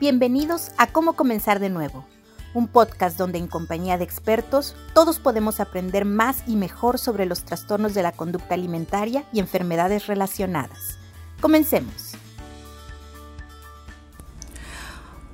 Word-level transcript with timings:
Bienvenidos 0.00 0.70
a 0.78 0.86
Cómo 0.86 1.12
Comenzar 1.12 1.60
de 1.60 1.68
Nuevo, 1.68 2.06
un 2.54 2.68
podcast 2.68 3.18
donde 3.18 3.36
en 3.36 3.46
compañía 3.46 3.98
de 3.98 4.04
expertos 4.04 4.74
todos 4.94 5.18
podemos 5.18 5.60
aprender 5.60 6.06
más 6.06 6.38
y 6.46 6.56
mejor 6.56 6.98
sobre 6.98 7.26
los 7.26 7.44
trastornos 7.44 7.92
de 7.92 8.02
la 8.02 8.12
conducta 8.12 8.54
alimentaria 8.54 9.26
y 9.30 9.40
enfermedades 9.40 10.06
relacionadas. 10.06 10.96
Comencemos. 11.42 12.12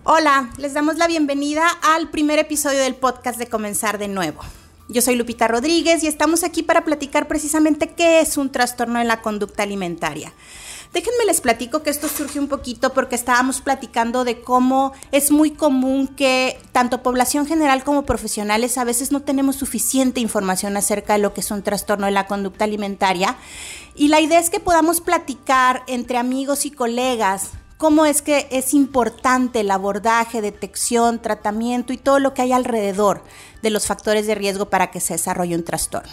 Hola, 0.02 0.50
les 0.56 0.74
damos 0.74 0.96
la 0.96 1.06
bienvenida 1.06 1.68
al 1.94 2.10
primer 2.10 2.40
episodio 2.40 2.80
del 2.80 2.96
podcast 2.96 3.38
de 3.38 3.46
Comenzar 3.46 3.98
de 3.98 4.08
Nuevo. 4.08 4.40
Yo 4.88 5.00
soy 5.00 5.14
Lupita 5.14 5.46
Rodríguez 5.46 6.02
y 6.02 6.08
estamos 6.08 6.42
aquí 6.42 6.64
para 6.64 6.84
platicar 6.84 7.28
precisamente 7.28 7.94
qué 7.94 8.20
es 8.20 8.36
un 8.36 8.50
trastorno 8.50 8.98
de 8.98 9.04
la 9.04 9.22
conducta 9.22 9.62
alimentaria. 9.62 10.32
Déjenme 10.92 11.24
les 11.26 11.40
platico 11.40 11.82
que 11.82 11.90
esto 11.90 12.08
surge 12.08 12.38
un 12.38 12.48
poquito 12.48 12.92
porque 12.92 13.14
estábamos 13.14 13.60
platicando 13.60 14.24
de 14.24 14.40
cómo 14.40 14.92
es 15.12 15.30
muy 15.30 15.50
común 15.50 16.08
que 16.08 16.58
tanto 16.72 17.02
población 17.02 17.46
general 17.46 17.84
como 17.84 18.04
profesionales 18.04 18.78
a 18.78 18.84
veces 18.84 19.12
no 19.12 19.22
tenemos 19.22 19.56
suficiente 19.56 20.20
información 20.20 20.76
acerca 20.76 21.14
de 21.14 21.20
lo 21.20 21.34
que 21.34 21.40
es 21.40 21.50
un 21.50 21.62
trastorno 21.62 22.06
de 22.06 22.12
la 22.12 22.26
conducta 22.26 22.64
alimentaria. 22.64 23.36
Y 23.94 24.08
la 24.08 24.20
idea 24.20 24.38
es 24.38 24.50
que 24.50 24.60
podamos 24.60 25.00
platicar 25.00 25.82
entre 25.86 26.18
amigos 26.18 26.66
y 26.66 26.70
colegas 26.70 27.50
cómo 27.76 28.06
es 28.06 28.22
que 28.22 28.48
es 28.50 28.74
importante 28.74 29.60
el 29.60 29.70
abordaje, 29.70 30.40
detección, 30.40 31.20
tratamiento 31.20 31.92
y 31.92 31.98
todo 31.98 32.18
lo 32.18 32.34
que 32.34 32.42
hay 32.42 32.52
alrededor 32.52 33.22
de 33.62 33.70
los 33.70 33.86
factores 33.86 34.26
de 34.26 34.34
riesgo 34.34 34.70
para 34.70 34.90
que 34.90 35.00
se 35.00 35.14
desarrolle 35.14 35.54
un 35.54 35.64
trastorno. 35.64 36.12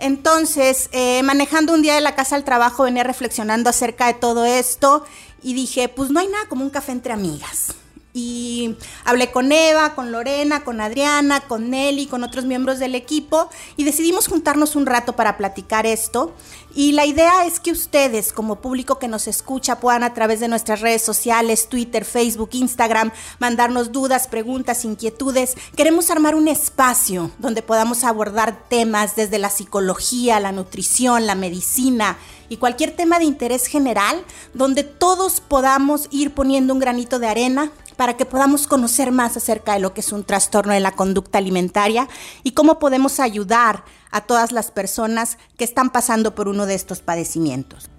Entonces, 0.00 0.88
eh, 0.92 1.22
manejando 1.22 1.74
un 1.74 1.82
día 1.82 1.94
de 1.94 2.00
la 2.00 2.14
casa 2.14 2.36
al 2.36 2.44
trabajo, 2.44 2.84
venía 2.84 3.04
reflexionando 3.04 3.70
acerca 3.70 4.06
de 4.06 4.14
todo 4.14 4.44
esto 4.44 5.04
y 5.42 5.54
dije, 5.54 5.88
pues 5.88 6.10
no 6.10 6.20
hay 6.20 6.28
nada 6.28 6.46
como 6.48 6.64
un 6.64 6.70
café 6.70 6.92
entre 6.92 7.12
amigas. 7.12 7.74
Y 8.12 8.76
hablé 9.04 9.30
con 9.30 9.52
Eva, 9.52 9.94
con 9.94 10.10
Lorena, 10.10 10.64
con 10.64 10.80
Adriana, 10.80 11.40
con 11.42 11.70
Nelly, 11.70 12.06
con 12.06 12.24
otros 12.24 12.44
miembros 12.44 12.80
del 12.80 12.96
equipo 12.96 13.48
y 13.76 13.84
decidimos 13.84 14.26
juntarnos 14.26 14.74
un 14.74 14.86
rato 14.86 15.14
para 15.14 15.36
platicar 15.36 15.86
esto. 15.86 16.34
Y 16.74 16.92
la 16.92 17.04
idea 17.04 17.46
es 17.46 17.58
que 17.58 17.72
ustedes, 17.72 18.32
como 18.32 18.56
público 18.56 18.98
que 18.98 19.08
nos 19.08 19.26
escucha, 19.26 19.80
puedan 19.80 20.04
a 20.04 20.14
través 20.14 20.40
de 20.40 20.48
nuestras 20.48 20.80
redes 20.80 21.02
sociales, 21.02 21.68
Twitter, 21.68 22.04
Facebook, 22.04 22.50
Instagram, 22.52 23.10
mandarnos 23.38 23.90
dudas, 23.90 24.28
preguntas, 24.28 24.84
inquietudes. 24.84 25.56
Queremos 25.76 26.10
armar 26.10 26.34
un 26.34 26.48
espacio 26.48 27.30
donde 27.38 27.62
podamos 27.62 28.04
abordar 28.04 28.68
temas 28.68 29.16
desde 29.16 29.38
la 29.38 29.50
psicología, 29.50 30.38
la 30.38 30.52
nutrición, 30.52 31.26
la 31.26 31.34
medicina 31.34 32.18
y 32.48 32.56
cualquier 32.56 32.94
tema 32.94 33.18
de 33.18 33.24
interés 33.24 33.66
general, 33.66 34.24
donde 34.54 34.84
todos 34.84 35.40
podamos 35.40 36.08
ir 36.10 36.34
poniendo 36.34 36.72
un 36.72 36.80
granito 36.80 37.18
de 37.18 37.28
arena 37.28 37.72
para 38.00 38.16
que 38.16 38.24
podamos 38.24 38.66
conocer 38.66 39.12
más 39.12 39.36
acerca 39.36 39.74
de 39.74 39.78
lo 39.78 39.92
que 39.92 40.00
es 40.00 40.10
un 40.10 40.24
trastorno 40.24 40.72
de 40.72 40.80
la 40.80 40.92
conducta 40.92 41.36
alimentaria 41.36 42.08
y 42.42 42.52
cómo 42.52 42.78
podemos 42.78 43.20
ayudar 43.20 43.84
a 44.10 44.22
todas 44.22 44.52
las 44.52 44.70
personas 44.70 45.36
que 45.58 45.64
están 45.64 45.90
pasando 45.90 46.34
por 46.34 46.48
uno 46.48 46.64
de 46.64 46.76
estos 46.76 47.02
padecimientos. 47.02 47.90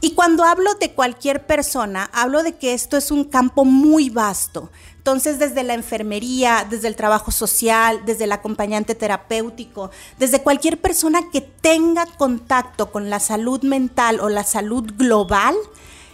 Y 0.00 0.12
cuando 0.12 0.44
hablo 0.44 0.74
de 0.74 0.92
cualquier 0.92 1.44
persona, 1.44 2.08
hablo 2.12 2.44
de 2.44 2.54
que 2.54 2.72
esto 2.72 2.96
es 2.96 3.10
un 3.10 3.24
campo 3.24 3.64
muy 3.64 4.10
vasto. 4.10 4.70
Entonces, 4.98 5.40
desde 5.40 5.64
la 5.64 5.74
enfermería, 5.74 6.64
desde 6.70 6.86
el 6.86 6.94
trabajo 6.94 7.32
social, 7.32 8.02
desde 8.06 8.24
el 8.24 8.32
acompañante 8.32 8.94
terapéutico, 8.94 9.90
desde 10.20 10.40
cualquier 10.40 10.80
persona 10.80 11.30
que 11.32 11.40
tenga 11.40 12.06
contacto 12.06 12.92
con 12.92 13.10
la 13.10 13.18
salud 13.18 13.60
mental 13.64 14.20
o 14.20 14.28
la 14.28 14.44
salud 14.44 14.88
global, 14.96 15.56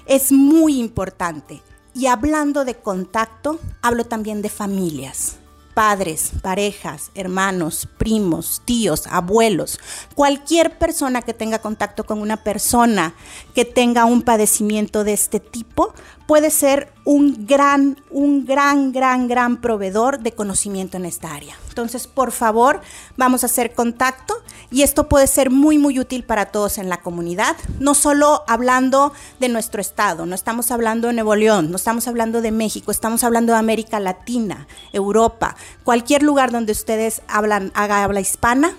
es 0.06 0.32
muy 0.32 0.78
importante. 0.78 1.60
Y 1.96 2.08
hablando 2.08 2.66
de 2.66 2.74
contacto, 2.74 3.58
hablo 3.80 4.04
también 4.04 4.42
de 4.42 4.50
familias. 4.50 5.38
Padres, 5.72 6.32
parejas, 6.42 7.10
hermanos, 7.14 7.88
primos, 7.96 8.60
tíos, 8.66 9.06
abuelos, 9.06 9.80
cualquier 10.14 10.76
persona 10.76 11.22
que 11.22 11.32
tenga 11.32 11.60
contacto 11.60 12.04
con 12.04 12.20
una 12.20 12.36
persona 12.44 13.14
que 13.54 13.64
tenga 13.64 14.04
un 14.04 14.20
padecimiento 14.20 15.04
de 15.04 15.14
este 15.14 15.40
tipo, 15.40 15.94
puede 16.26 16.50
ser 16.50 16.92
un 17.04 17.46
gran, 17.46 18.02
un 18.10 18.44
gran, 18.44 18.92
gran, 18.92 19.28
gran 19.28 19.60
proveedor 19.60 20.20
de 20.20 20.32
conocimiento 20.32 20.96
en 20.96 21.04
esta 21.04 21.32
área. 21.32 21.56
Entonces, 21.68 22.06
por 22.06 22.32
favor, 22.32 22.80
vamos 23.16 23.42
a 23.42 23.46
hacer 23.46 23.74
contacto 23.74 24.34
y 24.70 24.82
esto 24.82 25.08
puede 25.08 25.26
ser 25.26 25.50
muy, 25.50 25.78
muy 25.78 26.00
útil 26.00 26.24
para 26.24 26.46
todos 26.46 26.78
en 26.78 26.88
la 26.88 26.98
comunidad, 26.98 27.56
no 27.78 27.94
solo 27.94 28.42
hablando 28.48 29.12
de 29.38 29.48
nuestro 29.48 29.80
estado, 29.80 30.26
no 30.26 30.34
estamos 30.34 30.70
hablando 30.70 31.08
de 31.08 31.14
Nuevo 31.14 31.36
León, 31.36 31.70
no 31.70 31.76
estamos 31.76 32.08
hablando 32.08 32.40
de 32.40 32.50
México, 32.50 32.90
estamos 32.90 33.22
hablando 33.24 33.52
de 33.52 33.58
América 33.58 34.00
Latina, 34.00 34.66
Europa, 34.92 35.56
cualquier 35.84 36.22
lugar 36.22 36.50
donde 36.50 36.72
ustedes 36.72 37.22
hablan, 37.28 37.70
haga 37.74 38.02
habla 38.02 38.20
hispana, 38.20 38.74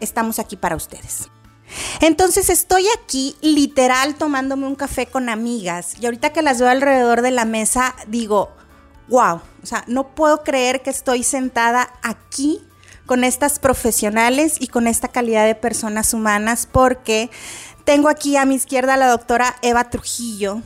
estamos 0.00 0.38
aquí 0.38 0.56
para 0.56 0.76
ustedes. 0.76 1.30
Entonces 2.00 2.50
estoy 2.50 2.84
aquí 3.02 3.36
literal 3.40 4.14
tomándome 4.14 4.66
un 4.66 4.74
café 4.74 5.06
con 5.06 5.28
amigas 5.28 5.94
y 6.00 6.06
ahorita 6.06 6.32
que 6.32 6.42
las 6.42 6.60
veo 6.60 6.68
alrededor 6.68 7.22
de 7.22 7.30
la 7.30 7.44
mesa 7.44 7.94
digo, 8.06 8.50
wow, 9.08 9.40
o 9.62 9.66
sea, 9.66 9.84
no 9.86 10.14
puedo 10.14 10.42
creer 10.42 10.82
que 10.82 10.90
estoy 10.90 11.22
sentada 11.22 11.92
aquí 12.02 12.60
con 13.06 13.24
estas 13.24 13.58
profesionales 13.58 14.56
y 14.60 14.68
con 14.68 14.86
esta 14.86 15.08
calidad 15.08 15.44
de 15.44 15.54
personas 15.54 16.14
humanas 16.14 16.68
porque 16.70 17.30
tengo 17.84 18.08
aquí 18.08 18.36
a 18.36 18.44
mi 18.44 18.54
izquierda 18.54 18.94
a 18.94 18.96
la 18.96 19.08
doctora 19.08 19.56
Eva 19.62 19.90
Trujillo, 19.90 20.62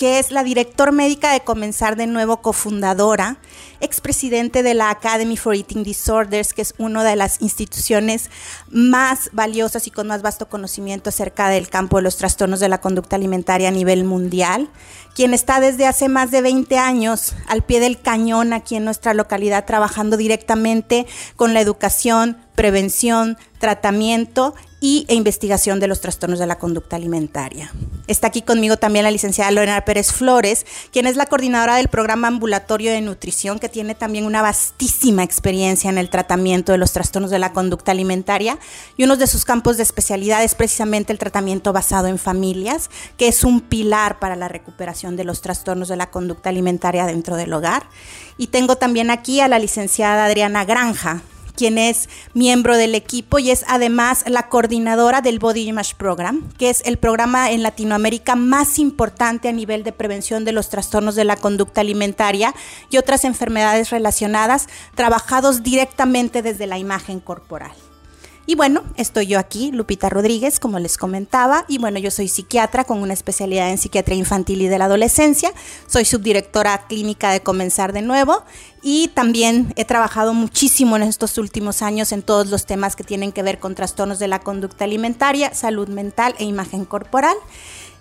que 0.00 0.18
es 0.18 0.30
la 0.30 0.44
director 0.44 0.92
médica 0.92 1.34
de 1.34 1.40
Comenzar 1.40 1.94
de 1.94 2.06
Nuevo, 2.06 2.40
cofundadora, 2.40 3.36
expresidente 3.80 4.62
de 4.62 4.72
la 4.72 4.88
Academy 4.88 5.36
for 5.36 5.54
Eating 5.54 5.82
Disorders, 5.82 6.54
que 6.54 6.62
es 6.62 6.72
una 6.78 7.04
de 7.04 7.16
las 7.16 7.42
instituciones 7.42 8.30
más 8.70 9.28
valiosas 9.34 9.86
y 9.86 9.90
con 9.90 10.06
más 10.06 10.22
vasto 10.22 10.48
conocimiento 10.48 11.10
acerca 11.10 11.50
del 11.50 11.68
campo 11.68 11.98
de 11.98 12.04
los 12.04 12.16
trastornos 12.16 12.60
de 12.60 12.70
la 12.70 12.80
conducta 12.80 13.16
alimentaria 13.16 13.68
a 13.68 13.72
nivel 13.72 14.04
mundial, 14.04 14.70
quien 15.14 15.34
está 15.34 15.60
desde 15.60 15.86
hace 15.86 16.08
más 16.08 16.30
de 16.30 16.40
20 16.40 16.78
años 16.78 17.34
al 17.46 17.60
pie 17.60 17.78
del 17.78 18.00
cañón 18.00 18.54
aquí 18.54 18.76
en 18.76 18.86
nuestra 18.86 19.12
localidad 19.12 19.66
trabajando 19.66 20.16
directamente 20.16 21.06
con 21.36 21.52
la 21.52 21.60
educación, 21.60 22.38
prevención, 22.54 23.36
tratamiento 23.58 24.54
y, 24.80 25.04
e 25.08 25.14
investigación 25.14 25.78
de 25.78 25.86
los 25.86 26.00
trastornos 26.00 26.38
de 26.38 26.46
la 26.46 26.58
conducta 26.58 26.96
alimentaria. 26.96 27.72
Está 28.06 28.28
aquí 28.28 28.42
conmigo 28.42 28.76
también 28.76 29.04
la 29.04 29.10
licenciada 29.10 29.50
Lorena 29.50 29.84
Pérez 29.84 30.10
Flores, 30.10 30.66
quien 30.90 31.06
es 31.06 31.16
la 31.16 31.26
coordinadora 31.26 31.76
del 31.76 31.88
programa 31.88 32.28
ambulatorio 32.28 32.90
de 32.90 33.00
nutrición, 33.00 33.58
que 33.58 33.68
tiene 33.68 33.94
también 33.94 34.24
una 34.24 34.42
vastísima 34.42 35.22
experiencia 35.22 35.90
en 35.90 35.98
el 35.98 36.10
tratamiento 36.10 36.72
de 36.72 36.78
los 36.78 36.92
trastornos 36.92 37.30
de 37.30 37.38
la 37.38 37.52
conducta 37.52 37.92
alimentaria 37.92 38.58
y 38.96 39.04
uno 39.04 39.16
de 39.16 39.26
sus 39.26 39.44
campos 39.44 39.76
de 39.76 39.82
especialidad 39.82 40.42
es 40.42 40.54
precisamente 40.54 41.12
el 41.12 41.18
tratamiento 41.18 41.72
basado 41.72 42.08
en 42.08 42.18
familias, 42.18 42.90
que 43.16 43.28
es 43.28 43.44
un 43.44 43.60
pilar 43.60 44.18
para 44.18 44.34
la 44.34 44.48
recuperación 44.48 45.16
de 45.16 45.24
los 45.24 45.42
trastornos 45.42 45.88
de 45.88 45.96
la 45.96 46.10
conducta 46.10 46.48
alimentaria 46.48 47.06
dentro 47.06 47.36
del 47.36 47.52
hogar. 47.52 47.84
Y 48.38 48.48
tengo 48.48 48.76
también 48.76 49.10
aquí 49.10 49.40
a 49.40 49.48
la 49.48 49.58
licenciada 49.58 50.24
Adriana 50.24 50.64
Granja, 50.64 51.22
quien 51.60 51.76
es 51.76 52.08
miembro 52.32 52.78
del 52.78 52.94
equipo 52.94 53.38
y 53.38 53.50
es 53.50 53.66
además 53.68 54.24
la 54.26 54.48
coordinadora 54.48 55.20
del 55.20 55.38
Body 55.38 55.68
Image 55.68 55.94
Program, 55.94 56.50
que 56.56 56.70
es 56.70 56.80
el 56.86 56.96
programa 56.96 57.50
en 57.50 57.62
Latinoamérica 57.62 58.34
más 58.34 58.78
importante 58.78 59.50
a 59.50 59.52
nivel 59.52 59.84
de 59.84 59.92
prevención 59.92 60.46
de 60.46 60.52
los 60.52 60.70
trastornos 60.70 61.16
de 61.16 61.24
la 61.24 61.36
conducta 61.36 61.82
alimentaria 61.82 62.54
y 62.88 62.96
otras 62.96 63.26
enfermedades 63.26 63.90
relacionadas, 63.90 64.68
trabajados 64.94 65.62
directamente 65.62 66.40
desde 66.40 66.66
la 66.66 66.78
imagen 66.78 67.20
corporal. 67.20 67.72
Y 68.46 68.54
bueno, 68.54 68.82
estoy 68.96 69.26
yo 69.26 69.38
aquí, 69.38 69.70
Lupita 69.70 70.08
Rodríguez, 70.08 70.58
como 70.58 70.78
les 70.78 70.96
comentaba, 70.96 71.64
y 71.68 71.78
bueno, 71.78 71.98
yo 71.98 72.10
soy 72.10 72.26
psiquiatra 72.26 72.84
con 72.84 73.00
una 73.00 73.12
especialidad 73.12 73.70
en 73.70 73.78
psiquiatría 73.78 74.16
infantil 74.16 74.62
y 74.62 74.68
de 74.68 74.78
la 74.78 74.86
adolescencia, 74.86 75.52
soy 75.86 76.04
subdirectora 76.04 76.86
clínica 76.88 77.30
de 77.30 77.42
Comenzar 77.42 77.92
de 77.92 78.02
Nuevo. 78.02 78.42
Y 78.82 79.08
también 79.08 79.74
he 79.76 79.84
trabajado 79.84 80.32
muchísimo 80.32 80.96
en 80.96 81.02
estos 81.02 81.36
últimos 81.36 81.82
años 81.82 82.12
en 82.12 82.22
todos 82.22 82.48
los 82.48 82.64
temas 82.64 82.96
que 82.96 83.04
tienen 83.04 83.30
que 83.30 83.42
ver 83.42 83.58
con 83.58 83.74
trastornos 83.74 84.18
de 84.18 84.26
la 84.26 84.40
conducta 84.40 84.84
alimentaria, 84.84 85.52
salud 85.52 85.88
mental 85.88 86.34
e 86.38 86.44
imagen 86.44 86.86
corporal. 86.86 87.36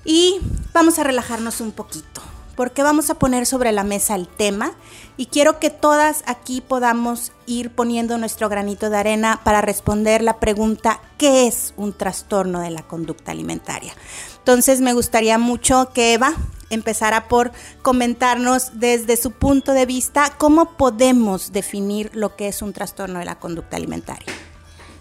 Y 0.05 0.39
vamos 0.73 0.97
a 0.97 1.03
relajarnos 1.03 1.59
un 1.59 1.73
poquito 1.73 2.21
porque 2.59 2.83
vamos 2.83 3.09
a 3.09 3.13
poner 3.13 3.45
sobre 3.45 3.71
la 3.71 3.85
mesa 3.85 4.15
el 4.15 4.27
tema 4.27 4.73
y 5.15 5.27
quiero 5.27 5.59
que 5.59 5.69
todas 5.69 6.23
aquí 6.25 6.59
podamos 6.59 7.31
ir 7.45 7.69
poniendo 7.69 8.17
nuestro 8.17 8.49
granito 8.49 8.89
de 8.89 8.97
arena 8.97 9.39
para 9.45 9.61
responder 9.61 10.21
la 10.21 10.41
pregunta, 10.41 10.99
¿qué 11.17 11.47
es 11.47 11.73
un 11.77 11.93
trastorno 11.93 12.59
de 12.59 12.69
la 12.69 12.81
conducta 12.81 13.31
alimentaria? 13.31 13.93
Entonces 14.39 14.81
me 14.81 14.91
gustaría 14.91 15.37
mucho 15.37 15.91
que 15.93 16.11
Eva 16.11 16.33
empezara 16.69 17.29
por 17.29 17.53
comentarnos 17.81 18.71
desde 18.73 19.15
su 19.15 19.31
punto 19.31 19.71
de 19.71 19.85
vista 19.85 20.33
cómo 20.37 20.75
podemos 20.75 21.53
definir 21.53 22.11
lo 22.13 22.35
que 22.35 22.49
es 22.49 22.61
un 22.61 22.73
trastorno 22.73 23.19
de 23.19 23.25
la 23.25 23.39
conducta 23.39 23.77
alimentaria. 23.77 24.33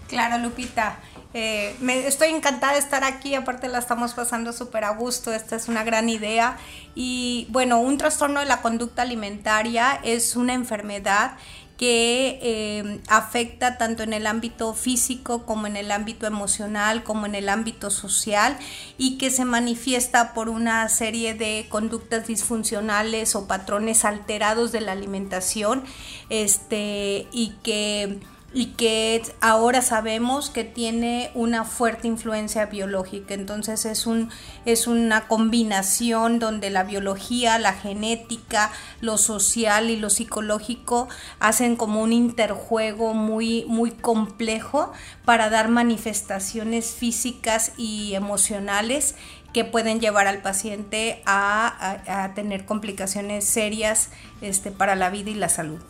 Claro, 0.07 0.39
Lupita. 0.39 1.01
Eh, 1.35 1.77
me, 1.81 2.07
estoy 2.07 2.29
encantada 2.29 2.73
de 2.73 2.79
estar 2.79 3.05
aquí, 3.05 3.35
aparte 3.35 3.69
la 3.69 3.79
estamos 3.79 4.15
pasando 4.15 4.53
súper 4.53 4.85
a 4.85 4.91
gusto, 4.91 5.33
esta 5.33 5.57
es 5.57 5.69
una 5.69 5.85
gran 5.85 6.09
idea. 6.09 6.57
Y 6.95 7.47
bueno, 7.51 7.81
un 7.81 7.99
trastorno 7.99 8.41
de 8.41 8.47
la 8.47 8.63
conducta 8.63 9.03
alimentaria 9.03 10.01
es 10.03 10.37
una 10.37 10.55
enfermedad 10.55 11.33
que 11.79 12.41
eh, 12.43 13.01
afecta 13.07 13.79
tanto 13.79 14.03
en 14.03 14.13
el 14.13 14.27
ámbito 14.27 14.75
físico 14.75 15.47
como 15.47 15.69
en 15.69 15.77
el 15.77 15.93
ámbito 15.93 16.27
emocional, 16.27 17.05
como 17.05 17.27
en 17.27 17.37
el 17.37 17.49
ámbito 17.49 17.91
social 17.91 18.59
y 18.99 19.17
que 19.17 19.31
se 19.31 19.45
manifiesta 19.45 20.35
por 20.35 20.49
una 20.49 20.89
serie 20.89 21.35
de 21.35 21.67
conductas 21.69 22.27
disfuncionales 22.27 23.37
o 23.37 23.47
patrones 23.47 24.05
alterados 24.05 24.73
de 24.73 24.81
la 24.81 24.91
alimentación 24.91 25.85
este, 26.31 27.29
y 27.31 27.51
que 27.63 28.19
y 28.55 28.67
que 28.67 29.23
ahora 29.43 29.83
sabemos 29.83 30.49
que 30.49 30.65
tiene 30.65 31.31
una 31.35 31.65
fuerte 31.65 32.09
influencia 32.09 32.65
biológica. 32.67 33.35
Entonces 33.35 33.85
es, 33.85 34.07
un, 34.07 34.31
es 34.65 34.87
una 34.87 35.29
combinación 35.29 36.39
donde 36.39 36.71
la 36.71 36.85
biología, 36.85 37.59
la 37.59 37.75
genética, 37.75 38.71
lo 39.03 39.19
social 39.19 39.91
y 39.91 39.97
lo 39.97 40.09
psicológico 40.09 41.09
hacen 41.41 41.77
como 41.77 42.03
un 42.03 42.15
interjuego 42.15 43.13
muy, 43.13 43.67
muy 43.69 43.91
complejo 43.91 44.93
para 45.27 45.51
dar 45.51 45.69
manifestaciones 45.69 46.87
físicas 46.93 47.73
y 47.77 48.15
emocionales 48.15 49.15
que 49.53 49.65
pueden 49.65 50.01
llevar 50.01 50.27
al 50.27 50.41
paciente 50.41 51.23
a, 51.27 52.33
tener 52.35 52.65
complicaciones 52.65 53.45
serias 53.45 54.11
este, 54.41 54.71
para 54.71 54.95
la 54.95 55.11
vida 55.11 55.31
y 55.31 55.35
la 55.35 55.49
salud. 55.49 55.81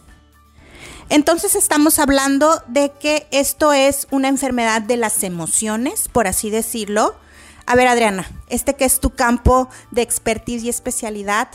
Entonces 1.11 1.55
estamos 1.55 1.99
hablando 1.99 2.63
de 2.67 2.93
que 2.93 3.27
esto 3.31 3.73
es 3.73 4.07
una 4.11 4.29
enfermedad 4.29 4.83
de 4.83 4.99
las 4.99 5.23
emociones, 5.23 6.09
por 6.09 6.27
así 6.27 6.51
decirlo. 6.51 7.17
A 7.65 7.75
ver, 7.75 7.89
Adriana, 7.89 8.31
este 8.49 8.75
que 8.75 8.85
es 8.85 9.01
tu 9.01 9.11
campo 9.11 9.69
de 9.91 10.03
expertise 10.03 10.65
y 10.65 10.69
especialidad, 10.69 11.49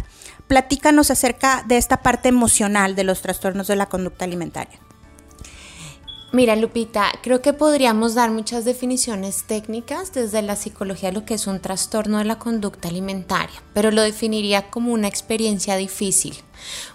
platícanos 0.48 1.12
acerca 1.12 1.64
de 1.68 1.78
esta 1.78 1.98
parte 2.02 2.30
emocional 2.30 2.96
de 2.96 3.04
los 3.04 3.22
trastornos 3.22 3.68
de 3.68 3.76
la 3.76 3.90
conducta 3.90 4.26
alimentaria. 4.26 4.80
Mira, 6.36 6.56
Lupita, 6.56 7.12
creo 7.22 7.44
que 7.44 7.54
podríamos 7.54 8.16
dar 8.16 8.32
muchas 8.32 8.66
definiciones 8.66 9.44
técnicas 9.44 10.14
desde 10.14 10.42
la 10.42 10.56
psicología 10.56 11.10
de 11.10 11.20
lo 11.20 11.26
que 11.26 11.36
es 11.36 11.46
un 11.46 11.60
trastorno 11.60 12.18
de 12.18 12.26
la 12.26 12.40
conducta 12.40 12.88
alimentaria, 12.88 13.62
pero 13.76 13.92
lo 13.92 14.02
definiría 14.02 14.72
como 14.72 14.94
una 14.94 15.08
experiencia 15.08 15.76
difícil, 15.76 16.36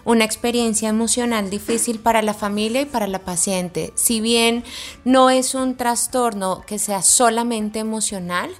una 0.03 0.25
experiencia 0.25 0.89
emocional 0.89 1.49
difícil 1.49 1.99
para 1.99 2.21
la 2.21 2.33
familia 2.33 2.81
y 2.81 2.85
para 2.85 3.07
la 3.07 3.19
paciente. 3.19 3.93
Si 3.95 4.19
bien 4.19 4.65
no 5.05 5.29
es 5.29 5.55
un 5.55 5.77
trastorno 5.77 6.61
que 6.67 6.77
sea 6.77 7.01
solamente 7.01 7.79
emocional, 7.79 8.51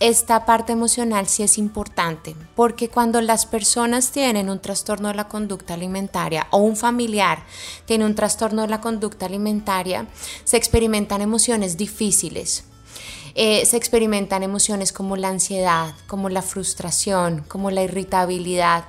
esta 0.00 0.46
parte 0.46 0.72
emocional 0.72 1.28
sí 1.28 1.42
es 1.42 1.58
importante, 1.58 2.34
porque 2.56 2.88
cuando 2.88 3.20
las 3.20 3.44
personas 3.44 4.12
tienen 4.12 4.48
un 4.48 4.58
trastorno 4.58 5.08
de 5.08 5.14
la 5.14 5.28
conducta 5.28 5.74
alimentaria 5.74 6.46
o 6.50 6.58
un 6.58 6.74
familiar 6.74 7.40
tiene 7.84 8.06
un 8.06 8.14
trastorno 8.14 8.62
de 8.62 8.68
la 8.68 8.80
conducta 8.80 9.26
alimentaria, 9.26 10.06
se 10.44 10.56
experimentan 10.56 11.20
emociones 11.20 11.76
difíciles. 11.76 12.64
Eh, 13.34 13.64
se 13.64 13.76
experimentan 13.76 14.42
emociones 14.42 14.92
como 14.92 15.16
la 15.16 15.28
ansiedad, 15.28 15.94
como 16.08 16.30
la 16.30 16.42
frustración, 16.42 17.44
como 17.46 17.70
la 17.70 17.82
irritabilidad. 17.82 18.86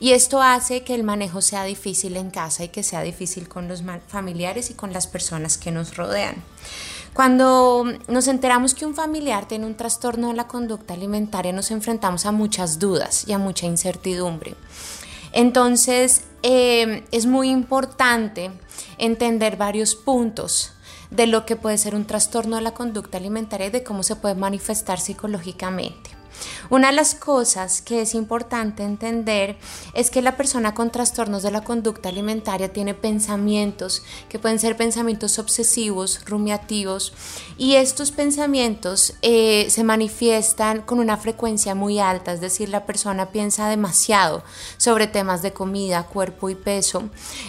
Y 0.00 0.12
esto 0.12 0.40
hace 0.40 0.84
que 0.84 0.94
el 0.94 1.02
manejo 1.02 1.42
sea 1.42 1.64
difícil 1.64 2.16
en 2.16 2.30
casa 2.30 2.64
y 2.64 2.68
que 2.68 2.82
sea 2.82 3.02
difícil 3.02 3.48
con 3.48 3.68
los 3.68 3.82
familiares 4.08 4.70
y 4.70 4.74
con 4.74 4.92
las 4.92 5.06
personas 5.06 5.58
que 5.58 5.70
nos 5.70 5.96
rodean. 5.96 6.36
Cuando 7.14 7.84
nos 8.08 8.26
enteramos 8.26 8.74
que 8.74 8.84
un 8.84 8.94
familiar 8.96 9.46
tiene 9.46 9.66
un 9.66 9.76
trastorno 9.76 10.28
de 10.28 10.34
la 10.34 10.48
conducta 10.48 10.94
alimentaria, 10.94 11.52
nos 11.52 11.70
enfrentamos 11.70 12.26
a 12.26 12.32
muchas 12.32 12.80
dudas 12.80 13.28
y 13.28 13.32
a 13.32 13.38
mucha 13.38 13.66
incertidumbre. 13.66 14.56
Entonces, 15.30 16.24
eh, 16.42 17.04
es 17.12 17.26
muy 17.26 17.50
importante 17.50 18.50
entender 18.98 19.56
varios 19.56 19.94
puntos 19.94 20.72
de 21.12 21.28
lo 21.28 21.46
que 21.46 21.54
puede 21.54 21.78
ser 21.78 21.94
un 21.94 22.04
trastorno 22.04 22.56
de 22.56 22.62
la 22.62 22.74
conducta 22.74 23.18
alimentaria 23.18 23.68
y 23.68 23.70
de 23.70 23.84
cómo 23.84 24.02
se 24.02 24.16
puede 24.16 24.34
manifestar 24.34 24.98
psicológicamente. 24.98 26.23
Una 26.70 26.88
de 26.88 26.96
las 26.96 27.14
cosas 27.14 27.82
que 27.82 28.02
es 28.02 28.14
importante 28.14 28.82
entender 28.82 29.56
es 29.92 30.10
que 30.10 30.22
la 30.22 30.36
persona 30.36 30.74
con 30.74 30.90
trastornos 30.90 31.42
de 31.42 31.50
la 31.50 31.62
conducta 31.62 32.08
alimentaria 32.08 32.72
tiene 32.72 32.94
pensamientos 32.94 34.02
que 34.28 34.38
pueden 34.38 34.58
ser 34.58 34.76
pensamientos 34.76 35.38
obsesivos, 35.38 36.20
rumiativos, 36.26 37.12
y 37.56 37.74
estos 37.74 38.10
pensamientos 38.10 39.14
eh, 39.22 39.66
se 39.70 39.84
manifiestan 39.84 40.82
con 40.82 40.98
una 40.98 41.16
frecuencia 41.16 41.74
muy 41.74 41.98
alta, 41.98 42.32
es 42.32 42.40
decir, 42.40 42.68
la 42.68 42.86
persona 42.86 43.30
piensa 43.30 43.68
demasiado 43.68 44.42
sobre 44.76 45.06
temas 45.06 45.42
de 45.42 45.52
comida, 45.52 46.04
cuerpo 46.04 46.50
y 46.50 46.54
peso. 46.54 47.04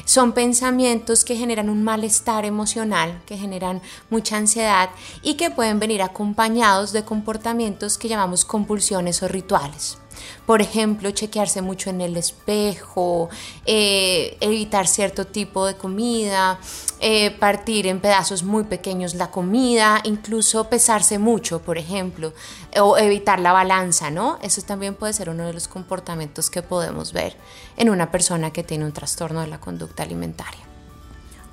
Son 0.05 0.33
pensamientos 0.33 1.25
que 1.25 1.35
generan 1.35 1.69
un 1.69 1.83
malestar 1.83 2.45
emocional, 2.45 3.21
que 3.25 3.37
generan 3.37 3.81
mucha 4.09 4.37
ansiedad 4.37 4.89
y 5.21 5.35
que 5.35 5.51
pueden 5.51 5.79
venir 5.79 6.01
acompañados 6.01 6.91
de 6.91 7.03
comportamientos 7.03 7.97
que 7.97 8.07
llamamos 8.07 8.45
compulsiones 8.75 9.23
o 9.23 9.29
rituales. 9.29 9.97
Por 10.45 10.61
ejemplo, 10.61 11.11
chequearse 11.11 11.61
mucho 11.61 11.89
en 11.89 12.01
el 12.01 12.17
espejo, 12.17 13.29
eh, 13.65 14.37
evitar 14.41 14.87
cierto 14.87 15.25
tipo 15.25 15.65
de 15.65 15.75
comida, 15.75 16.59
eh, 16.99 17.31
partir 17.31 17.87
en 17.87 18.01
pedazos 18.01 18.43
muy 18.43 18.65
pequeños 18.65 19.15
la 19.15 19.31
comida, 19.31 20.01
incluso 20.03 20.69
pesarse 20.69 21.19
mucho, 21.19 21.61
por 21.61 21.77
ejemplo, 21.77 22.33
o 22.81 22.97
evitar 22.97 23.39
la 23.39 23.53
balanza, 23.53 24.11
¿no? 24.11 24.37
Eso 24.41 24.61
también 24.61 24.95
puede 24.95 25.13
ser 25.13 25.29
uno 25.29 25.45
de 25.45 25.53
los 25.53 25.67
comportamientos 25.67 26.49
que 26.49 26.61
podemos 26.61 27.13
ver 27.13 27.37
en 27.77 27.89
una 27.89 28.11
persona 28.11 28.51
que 28.51 28.63
tiene 28.63 28.83
un 28.83 28.91
trastorno 28.91 29.41
de 29.41 29.47
la 29.47 29.59
conducta 29.59 30.03
alimentaria. 30.03 30.61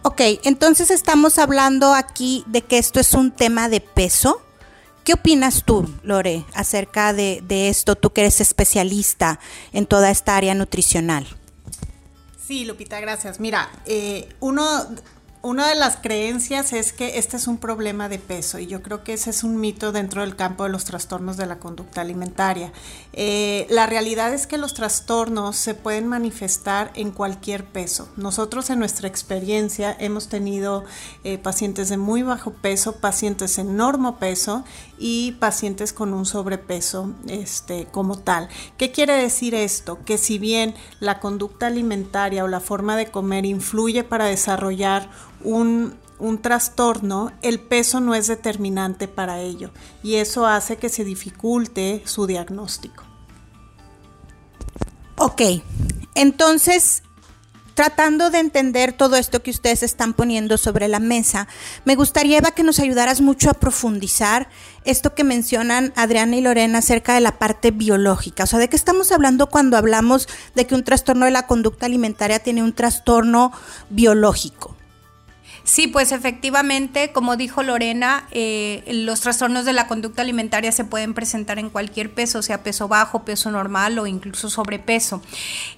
Ok, 0.02 0.20
entonces 0.42 0.90
estamos 0.90 1.38
hablando 1.38 1.94
aquí 1.94 2.42
de 2.46 2.62
que 2.62 2.78
esto 2.78 2.98
es 2.98 3.14
un 3.14 3.30
tema 3.30 3.68
de 3.68 3.80
peso. 3.80 4.42
¿Qué 5.04 5.14
opinas 5.14 5.64
tú, 5.64 5.92
Lore, 6.04 6.44
acerca 6.54 7.12
de, 7.12 7.42
esto, 7.68 7.96
tú 7.96 8.12
que 8.12 8.20
eres 8.20 8.40
especialista 8.40 9.40
en 9.72 9.86
toda 9.86 10.10
esta 10.10 10.36
área 10.36 10.54
nutricional? 10.54 11.26
Sí, 12.46 12.64
Lupita, 12.64 13.00
gracias. 13.00 13.40
Mira, 13.40 13.68
eh, 13.86 14.28
uno 14.38 14.64
una 15.42 15.68
de 15.68 15.74
las 15.74 15.96
creencias 15.96 16.72
es 16.72 16.92
que 16.92 17.18
este 17.18 17.36
es 17.36 17.48
un 17.48 17.58
problema 17.58 18.08
de 18.08 18.20
peso 18.20 18.60
y 18.60 18.68
yo 18.68 18.80
creo 18.80 19.02
que 19.02 19.14
ese 19.14 19.30
es 19.30 19.42
un 19.42 19.58
mito 19.58 19.90
dentro 19.90 20.20
del 20.20 20.36
campo 20.36 20.62
de 20.62 20.70
los 20.70 20.84
trastornos 20.84 21.36
de 21.36 21.46
la 21.46 21.58
conducta 21.58 22.00
alimentaria. 22.00 22.72
Eh, 23.12 23.66
la 23.68 23.86
realidad 23.86 24.32
es 24.32 24.46
que 24.46 24.56
los 24.56 24.72
trastornos 24.72 25.56
se 25.56 25.74
pueden 25.74 26.06
manifestar 26.06 26.92
en 26.94 27.10
cualquier 27.10 27.64
peso. 27.64 28.08
Nosotros 28.16 28.70
en 28.70 28.78
nuestra 28.78 29.08
experiencia 29.08 29.96
hemos 29.98 30.28
tenido 30.28 30.84
eh, 31.24 31.38
pacientes 31.38 31.88
de 31.88 31.96
muy 31.96 32.22
bajo 32.22 32.52
peso, 32.52 33.00
pacientes 33.00 33.58
en 33.58 33.76
normo 33.76 34.20
peso 34.20 34.64
y 35.04 35.32
pacientes 35.32 35.92
con 35.92 36.14
un 36.14 36.24
sobrepeso 36.24 37.12
este, 37.26 37.86
como 37.86 38.16
tal. 38.18 38.48
¿Qué 38.78 38.92
quiere 38.92 39.14
decir 39.14 39.52
esto? 39.52 39.98
Que 40.04 40.16
si 40.16 40.38
bien 40.38 40.76
la 41.00 41.18
conducta 41.18 41.66
alimentaria 41.66 42.44
o 42.44 42.48
la 42.48 42.60
forma 42.60 42.96
de 42.96 43.10
comer 43.10 43.44
influye 43.44 44.04
para 44.04 44.26
desarrollar 44.26 45.10
un, 45.42 45.98
trastorno, 46.40 47.32
el 47.42 47.58
peso 47.58 47.98
no 47.98 48.14
es 48.14 48.28
determinante 48.28 49.08
para 49.08 49.40
ello 49.40 49.72
y 50.04 50.14
eso 50.14 50.46
hace 50.46 50.76
que 50.76 50.88
se 50.88 51.04
dificulte 51.04 52.02
su 52.04 52.28
diagnóstico. 52.28 53.02
Ok, 55.16 55.42
entonces 56.14 57.02
tratando 57.74 58.30
de 58.30 58.38
entender 58.38 58.92
todo 58.92 59.16
esto 59.16 59.42
que 59.42 59.50
ustedes 59.50 59.82
están 59.82 60.14
poniendo 60.14 60.58
sobre 60.58 60.88
la 60.88 60.98
mesa, 60.98 61.48
me 61.84 61.94
gustaría, 61.94 62.38
Eva, 62.38 62.52
que 62.52 62.62
nos 62.62 62.78
ayudaras 62.78 63.20
mucho 63.20 63.50
a 63.50 63.54
profundizar 63.54 64.48
esto 64.84 65.14
que 65.14 65.24
mencionan 65.24 65.92
Adriana 65.96 66.36
y 66.36 66.40
Lorena 66.40 66.78
acerca 66.78 67.14
de 67.14 67.20
la 67.20 67.38
parte 67.38 67.70
biológica. 67.70 68.44
O 68.44 68.46
sea, 68.46 68.58
¿de 68.58 68.68
qué 68.68 68.76
estamos 68.76 69.12
hablando 69.12 69.48
cuando 69.48 69.76
hablamos 69.76 70.28
de 70.54 70.66
que 70.66 70.74
un 70.74 70.84
trastorno 70.84 71.24
de 71.24 71.30
la 71.30 71.46
conducta 71.46 71.86
alimentaria 71.86 72.40
tiene 72.40 72.62
un 72.62 72.72
trastorno 72.72 73.52
biológico? 73.90 74.76
Sí, 75.64 75.86
pues 75.86 76.10
efectivamente, 76.10 77.12
como 77.12 77.36
dijo 77.36 77.62
Lorena, 77.62 78.26
eh, 78.32 78.82
los 78.88 79.20
trastornos 79.20 79.64
de 79.64 79.72
la 79.72 79.86
conducta 79.86 80.22
alimentaria 80.22 80.72
se 80.72 80.84
pueden 80.84 81.14
presentar 81.14 81.58
en 81.58 81.70
cualquier 81.70 82.12
peso, 82.12 82.42
sea 82.42 82.62
peso 82.64 82.88
bajo, 82.88 83.24
peso 83.24 83.50
normal 83.50 83.98
o 83.98 84.06
incluso 84.06 84.50
sobrepeso. 84.50 85.22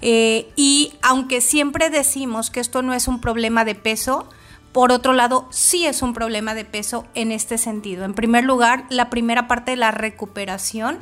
Eh, 0.01 0.49
y 0.57 0.95
aunque 1.03 1.41
siempre 1.41 1.91
decimos 1.91 2.51
que 2.51 2.61
esto 2.61 2.81
no 2.83 2.95
es 2.95 3.09
un 3.09 3.21
problema 3.21 3.65
de 3.65 3.75
peso, 3.75 4.29
por 4.73 4.91
otro 4.91 5.13
lado, 5.13 5.47
sí 5.51 5.87
es 5.87 6.03
un 6.03 6.15
problema 6.15 6.55
de 6.55 6.65
peso 6.65 7.07
en 7.15 7.31
este 7.31 7.59
sentido. 7.59 8.05
En 8.05 8.15
primer 8.15 8.43
lugar, 8.43 8.87
la 8.89 9.09
primera 9.09 9.47
parte 9.47 9.71
de 9.71 9.77
la 9.77 9.93
recuperación 9.93 10.99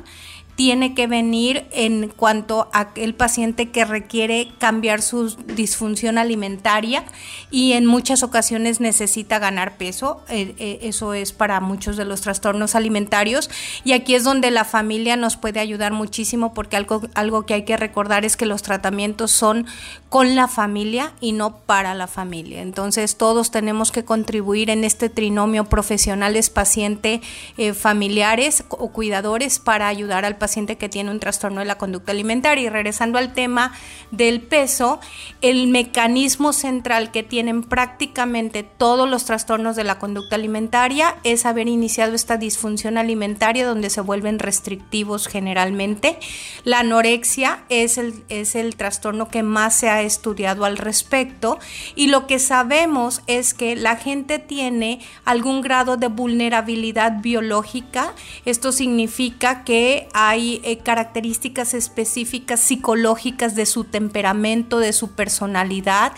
tiene 0.55 0.93
que 0.93 1.07
venir 1.07 1.65
en 1.71 2.09
cuanto 2.09 2.69
a 2.73 2.89
el 2.95 3.15
paciente 3.15 3.71
que 3.71 3.85
requiere 3.85 4.51
cambiar 4.59 5.01
su 5.01 5.29
disfunción 5.55 6.17
alimentaria 6.17 7.03
y 7.49 7.73
en 7.73 7.85
muchas 7.85 8.21
ocasiones 8.21 8.79
necesita 8.79 9.39
ganar 9.39 9.77
peso. 9.77 10.21
Eh, 10.29 10.53
eh, 10.59 10.79
eso 10.83 11.13
es 11.15 11.31
para 11.31 11.59
muchos 11.59 11.97
de 11.97 12.05
los 12.05 12.21
trastornos 12.21 12.75
alimentarios 12.75 13.49
y 13.83 13.93
aquí 13.93 14.13
es 14.13 14.23
donde 14.23 14.51
la 14.51 14.63
familia 14.63 15.15
nos 15.15 15.37
puede 15.37 15.59
ayudar 15.59 15.91
muchísimo 15.91 16.53
porque 16.53 16.77
algo, 16.77 17.01
algo 17.15 17.45
que 17.45 17.55
hay 17.55 17.65
que 17.65 17.77
recordar 17.77 18.23
es 18.23 18.37
que 18.37 18.45
los 18.45 18.61
tratamientos 18.61 19.31
son 19.31 19.65
con 20.09 20.35
la 20.35 20.47
familia 20.47 21.13
y 21.19 21.31
no 21.31 21.57
para 21.57 21.95
la 21.95 22.05
familia. 22.05 22.61
Entonces 22.61 23.17
todos 23.17 23.49
tenemos 23.49 23.91
que 23.91 24.05
contribuir 24.05 24.69
en 24.69 24.83
este 24.83 25.09
trinomio 25.09 25.65
profesionales, 25.65 26.51
paciente, 26.51 27.21
eh, 27.57 27.73
familiares 27.73 28.63
o 28.69 28.91
cuidadores 28.91 29.57
para 29.57 29.87
ayudar 29.87 30.25
al 30.25 30.35
paciente 30.35 30.42
que 30.77 30.89
tiene 30.89 31.11
un 31.11 31.19
trastorno 31.19 31.59
de 31.59 31.65
la 31.65 31.77
conducta 31.77 32.11
alimentaria. 32.11 32.65
Y 32.65 32.69
regresando 32.69 33.17
al 33.17 33.33
tema 33.33 33.73
del 34.11 34.41
peso, 34.41 34.99
el 35.41 35.67
mecanismo 35.67 36.53
central 36.53 37.11
que 37.11 37.23
tienen 37.23 37.63
prácticamente 37.63 38.63
todos 38.63 39.09
los 39.09 39.25
trastornos 39.25 39.75
de 39.75 39.83
la 39.83 39.99
conducta 39.99 40.35
alimentaria 40.35 41.15
es 41.23 41.45
haber 41.45 41.67
iniciado 41.67 42.13
esta 42.13 42.37
disfunción 42.37 42.97
alimentaria 42.97 43.65
donde 43.65 43.89
se 43.89 44.01
vuelven 44.01 44.39
restrictivos 44.39 45.27
generalmente. 45.27 46.17
La 46.63 46.79
anorexia 46.79 47.63
es 47.69 47.97
el, 47.97 48.23
es 48.29 48.55
el 48.55 48.75
trastorno 48.75 49.29
que 49.29 49.43
más 49.43 49.75
se 49.75 49.89
ha 49.89 50.01
estudiado 50.01 50.65
al 50.65 50.77
respecto 50.77 51.59
y 51.95 52.07
lo 52.07 52.27
que 52.27 52.39
sabemos 52.39 53.21
es 53.27 53.53
que 53.53 53.75
la 53.75 53.95
gente 53.95 54.39
tiene 54.39 54.99
algún 55.25 55.61
grado 55.61 55.97
de 55.97 56.07
vulnerabilidad 56.07 57.21
biológica. 57.21 58.13
Esto 58.45 58.71
significa 58.71 59.63
que 59.63 60.07
hay 60.13 60.32
eh, 60.37 60.77
características 60.77 61.73
específicas 61.73 62.59
psicológicas 62.59 63.55
de 63.55 63.65
su 63.65 63.83
temperamento, 63.83 64.79
de 64.79 64.93
su 64.93 65.11
personalidad 65.11 66.13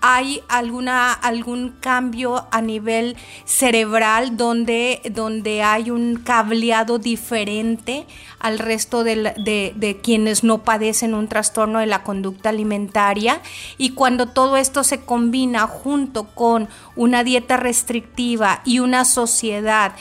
hay 0.00 0.42
alguna, 0.48 1.12
algún 1.12 1.70
cambio 1.80 2.46
a 2.52 2.60
nivel 2.60 3.16
cerebral 3.44 4.36
donde, 4.36 5.00
donde 5.12 5.62
hay 5.62 5.90
un 5.90 6.16
cableado 6.16 6.98
diferente 6.98 8.06
al 8.38 8.60
resto 8.60 9.02
de, 9.02 10.00
quienes 10.02 10.44
no 10.44 10.62
padecen 10.62 11.14
un 11.14 11.26
trastorno 11.26 11.80
de 11.80 11.86
la 11.86 12.04
conducta 12.04 12.50
alimentaria. 12.50 13.40
Y 13.76 13.90
cuando 13.90 14.28
todo 14.28 14.56
esto 14.56 14.84
se 14.84 15.00
combina 15.00 15.66
junto 15.66 16.28
con 16.28 16.68
una 16.94 17.24
dieta 17.24 17.56
restrictiva 17.56 18.62
y 18.64 18.78
una 18.78 19.04
sociedad 19.04 19.94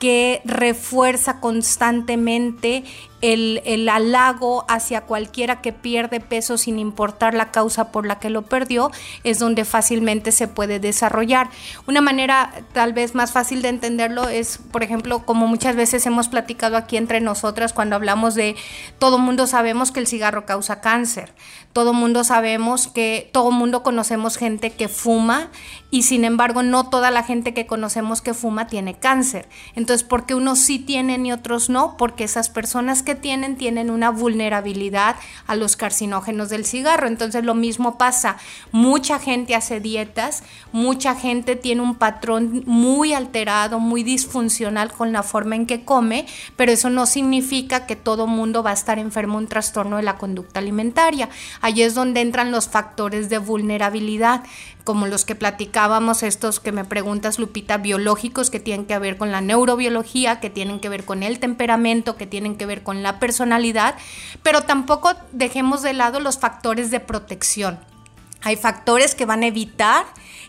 que 0.00 0.42
refuerza 0.44 1.38
constantemente 1.40 2.84
el, 3.24 3.62
el, 3.64 3.88
halago 3.88 4.66
hacia 4.68 5.00
cualquiera 5.00 5.62
que 5.62 5.72
pierde 5.72 6.20
peso 6.20 6.58
sin 6.58 6.78
importar 6.78 7.32
la 7.32 7.50
causa 7.50 7.90
por 7.90 8.06
la 8.06 8.18
que 8.18 8.28
lo 8.28 8.42
perdió, 8.42 8.90
es 9.22 9.38
donde 9.38 9.64
fácilmente 9.64 10.30
se 10.30 10.46
puede 10.46 10.78
desarrollar. 10.78 11.48
Una 11.86 12.02
manera 12.02 12.52
tal 12.74 12.92
vez 12.92 13.14
más 13.14 13.32
fácil 13.32 13.62
de 13.62 13.70
entenderlo 13.70 14.28
es, 14.28 14.58
por 14.58 14.82
ejemplo, 14.82 15.24
como 15.24 15.46
muchas 15.46 15.74
veces 15.74 16.04
hemos 16.04 16.28
platicado 16.28 16.76
aquí 16.76 16.98
entre 16.98 17.22
nosotras 17.22 17.72
cuando 17.72 17.96
hablamos 17.96 18.34
de 18.34 18.56
todo 18.98 19.16
mundo 19.16 19.46
sabemos 19.46 19.90
que 19.90 20.00
el 20.00 20.06
cigarro 20.06 20.44
causa 20.44 20.82
cáncer, 20.82 21.32
todo 21.72 21.94
mundo 21.94 22.24
sabemos 22.24 22.88
que 22.88 23.30
todo 23.32 23.50
mundo 23.52 23.82
conocemos 23.82 24.36
gente 24.36 24.70
que 24.70 24.88
fuma 24.88 25.48
y 25.90 26.02
sin 26.02 26.24
embargo 26.24 26.62
no 26.62 26.90
toda 26.90 27.10
la 27.10 27.22
gente 27.22 27.54
que 27.54 27.66
conocemos 27.66 28.20
que 28.20 28.34
fuma 28.34 28.66
tiene 28.66 28.98
cáncer. 28.98 29.48
Entonces, 29.74 30.06
¿por 30.06 30.26
qué 30.26 30.34
unos 30.34 30.58
sí 30.58 30.78
tienen 30.78 31.24
y 31.24 31.32
otros 31.32 31.70
no? 31.70 31.96
Porque 31.96 32.24
esas 32.24 32.50
personas 32.50 33.02
que 33.02 33.13
tienen 33.16 33.56
tienen 33.56 33.90
una 33.90 34.10
vulnerabilidad 34.10 35.16
a 35.46 35.56
los 35.56 35.76
carcinógenos 35.76 36.48
del 36.48 36.64
cigarro. 36.64 37.06
Entonces 37.06 37.44
lo 37.44 37.54
mismo 37.54 37.98
pasa, 37.98 38.36
mucha 38.72 39.18
gente 39.18 39.54
hace 39.54 39.80
dietas, 39.80 40.42
mucha 40.72 41.14
gente 41.14 41.56
tiene 41.56 41.82
un 41.82 41.94
patrón 41.94 42.62
muy 42.66 43.12
alterado, 43.12 43.78
muy 43.80 44.02
disfuncional 44.02 44.92
con 44.92 45.12
la 45.12 45.22
forma 45.22 45.56
en 45.56 45.66
que 45.66 45.84
come, 45.84 46.26
pero 46.56 46.72
eso 46.72 46.90
no 46.90 47.06
significa 47.06 47.86
que 47.86 47.96
todo 47.96 48.26
mundo 48.26 48.62
va 48.62 48.70
a 48.70 48.74
estar 48.74 48.98
enfermo 48.98 49.38
un 49.38 49.46
trastorno 49.46 49.96
de 49.96 50.02
la 50.02 50.16
conducta 50.16 50.60
alimentaria. 50.60 51.28
Allí 51.60 51.82
es 51.82 51.94
donde 51.94 52.20
entran 52.20 52.50
los 52.50 52.68
factores 52.68 53.28
de 53.28 53.38
vulnerabilidad 53.38 54.42
como 54.84 55.06
los 55.06 55.24
que 55.24 55.34
platicábamos, 55.34 56.22
estos 56.22 56.60
que 56.60 56.70
me 56.70 56.84
preguntas, 56.84 57.38
Lupita, 57.38 57.78
biológicos 57.78 58.50
que 58.50 58.60
tienen 58.60 58.86
que 58.86 58.98
ver 58.98 59.16
con 59.16 59.32
la 59.32 59.40
neurobiología, 59.40 60.40
que 60.40 60.50
tienen 60.50 60.78
que 60.78 60.90
ver 60.90 61.04
con 61.04 61.22
el 61.22 61.38
temperamento, 61.38 62.16
que 62.16 62.26
tienen 62.26 62.56
que 62.56 62.66
ver 62.66 62.82
con 62.82 63.02
la 63.02 63.18
personalidad, 63.18 63.96
pero 64.42 64.62
tampoco 64.62 65.12
dejemos 65.32 65.82
de 65.82 65.94
lado 65.94 66.20
los 66.20 66.38
factores 66.38 66.90
de 66.90 67.00
protección. 67.00 67.78
Hay 68.42 68.56
factores 68.56 69.14
que 69.14 69.24
van 69.24 69.42
a 69.42 69.46
evitar 69.46 70.04